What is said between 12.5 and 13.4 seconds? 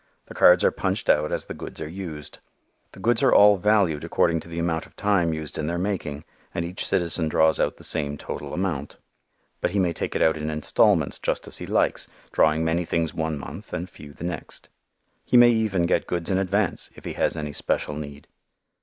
many things one